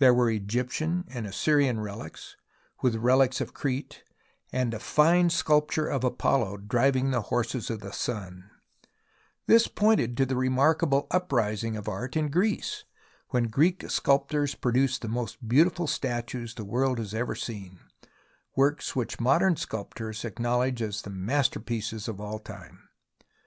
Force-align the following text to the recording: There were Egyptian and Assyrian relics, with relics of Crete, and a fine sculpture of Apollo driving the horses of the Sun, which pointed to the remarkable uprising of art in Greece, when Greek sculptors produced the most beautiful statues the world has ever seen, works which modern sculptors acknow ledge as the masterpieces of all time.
There 0.00 0.12
were 0.12 0.28
Egyptian 0.30 1.06
and 1.08 1.26
Assyrian 1.26 1.80
relics, 1.80 2.36
with 2.82 2.96
relics 2.96 3.40
of 3.40 3.54
Crete, 3.54 4.04
and 4.52 4.74
a 4.74 4.78
fine 4.78 5.30
sculpture 5.30 5.86
of 5.86 6.04
Apollo 6.04 6.58
driving 6.58 7.10
the 7.10 7.22
horses 7.32 7.70
of 7.70 7.80
the 7.80 7.90
Sun, 7.90 8.50
which 9.46 9.74
pointed 9.74 10.14
to 10.18 10.26
the 10.26 10.36
remarkable 10.36 11.06
uprising 11.10 11.74
of 11.78 11.88
art 11.88 12.18
in 12.18 12.28
Greece, 12.28 12.84
when 13.30 13.44
Greek 13.44 13.88
sculptors 13.90 14.54
produced 14.54 15.00
the 15.00 15.08
most 15.08 15.48
beautiful 15.48 15.86
statues 15.86 16.54
the 16.54 16.66
world 16.66 16.98
has 16.98 17.14
ever 17.14 17.34
seen, 17.34 17.78
works 18.54 18.94
which 18.94 19.20
modern 19.20 19.56
sculptors 19.56 20.20
acknow 20.22 20.58
ledge 20.58 20.82
as 20.82 21.00
the 21.00 21.08
masterpieces 21.08 22.08
of 22.08 22.20
all 22.20 22.38
time. 22.38 22.90